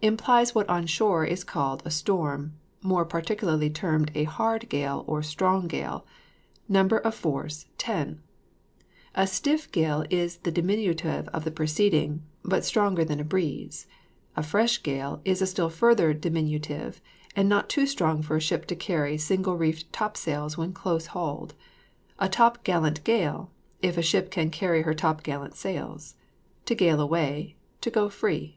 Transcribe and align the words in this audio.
Implies 0.00 0.54
what 0.54 0.68
on 0.68 0.86
shore 0.86 1.24
is 1.24 1.42
called 1.42 1.82
a 1.84 1.90
storm, 1.90 2.52
more 2.82 3.04
particularly 3.04 3.68
termed 3.68 4.12
a 4.14 4.22
hard 4.22 4.68
gale 4.68 5.02
or 5.08 5.24
strong 5.24 5.66
gale; 5.66 6.06
number 6.68 6.98
of 6.98 7.16
force, 7.16 7.66
10. 7.78 8.22
A 9.16 9.26
stiff 9.26 9.68
gale 9.72 10.04
is 10.08 10.36
the 10.44 10.52
diminutive 10.52 11.26
of 11.30 11.42
the 11.42 11.50
preceding, 11.50 12.22
but 12.44 12.64
stronger 12.64 13.04
than 13.04 13.18
a 13.18 13.24
breeze. 13.24 13.88
A 14.36 14.42
fresh 14.44 14.84
gale 14.84 15.20
is 15.24 15.42
a 15.42 15.48
still 15.48 15.68
further 15.68 16.14
diminutive, 16.14 17.00
and 17.34 17.48
not 17.48 17.68
too 17.68 17.84
strong 17.84 18.22
for 18.22 18.36
a 18.36 18.40
ship 18.40 18.66
to 18.66 18.76
carry 18.76 19.18
single 19.18 19.56
reefed 19.56 19.92
top 19.92 20.16
sails 20.16 20.56
when 20.56 20.72
close 20.72 21.06
hauled. 21.06 21.54
A 22.20 22.28
top 22.28 22.62
gallant 22.62 23.02
gale, 23.02 23.50
if 23.82 23.98
a 23.98 24.02
ship 24.02 24.30
can 24.30 24.50
carry 24.52 24.82
her 24.82 24.94
top 24.94 25.24
gallant 25.24 25.56
sails. 25.56 26.14
To 26.66 26.76
gale 26.76 27.00
away, 27.00 27.56
to 27.80 27.90
go 27.90 28.08
free. 28.08 28.54